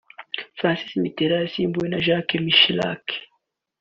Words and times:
François 0.57 1.01
Mitterand 1.03 1.43
yasimbuwe 1.43 1.87
na 1.89 1.99
Jacques 2.05 2.45
Chirac 2.59 3.05